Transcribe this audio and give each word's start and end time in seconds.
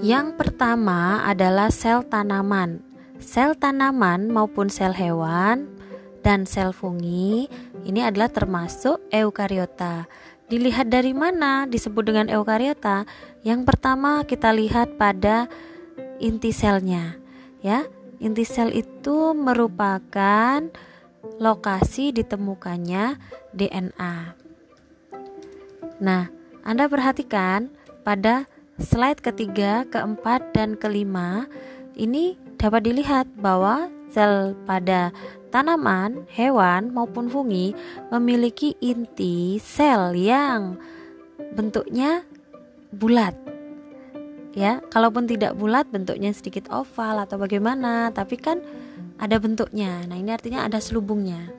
Yang 0.00 0.40
pertama 0.40 1.20
adalah 1.28 1.68
sel 1.68 2.00
tanaman. 2.08 2.80
Sel 3.20 3.52
tanaman 3.52 4.32
maupun 4.32 4.72
sel 4.72 4.96
hewan 4.96 5.68
dan 6.24 6.48
sel 6.48 6.72
fungi 6.72 7.52
ini 7.84 8.00
adalah 8.00 8.32
termasuk 8.32 8.96
eukariota. 9.12 10.08
Dilihat 10.48 10.88
dari 10.88 11.12
mana 11.12 11.68
disebut 11.68 12.00
dengan 12.00 12.32
eukariota? 12.32 13.04
Yang 13.44 13.68
pertama 13.68 14.24
kita 14.24 14.56
lihat 14.56 14.96
pada 14.96 15.52
inti 16.16 16.48
selnya. 16.48 17.20
Ya, 17.60 17.84
inti 18.24 18.48
sel 18.48 18.72
itu 18.72 19.36
merupakan 19.36 20.64
lokasi 21.36 22.16
ditemukannya 22.16 23.20
DNA. 23.52 24.16
Nah, 26.00 26.32
Anda 26.64 26.88
perhatikan 26.88 27.68
pada 28.00 28.48
slide 28.80 29.20
ketiga, 29.20 29.84
keempat, 29.92 30.56
dan 30.56 30.74
kelima 30.74 31.44
ini 31.94 32.40
dapat 32.56 32.88
dilihat 32.88 33.28
bahwa 33.36 33.92
sel 34.10 34.56
pada 34.64 35.12
tanaman, 35.52 36.24
hewan, 36.32 36.90
maupun 36.90 37.28
fungi 37.28 37.76
memiliki 38.08 38.74
inti 38.80 39.60
sel 39.60 40.16
yang 40.16 40.80
bentuknya 41.54 42.24
bulat. 42.94 43.36
Ya, 44.50 44.82
kalaupun 44.90 45.30
tidak 45.30 45.54
bulat 45.54 45.86
bentuknya 45.94 46.34
sedikit 46.34 46.66
oval 46.74 47.22
atau 47.22 47.38
bagaimana, 47.38 48.10
tapi 48.10 48.34
kan 48.34 48.58
ada 49.20 49.38
bentuknya. 49.38 50.02
Nah, 50.10 50.18
ini 50.18 50.34
artinya 50.34 50.66
ada 50.66 50.82
selubungnya. 50.82 51.52